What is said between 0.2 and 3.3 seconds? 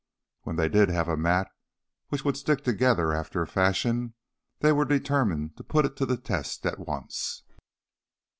When they did have a mat which would stick together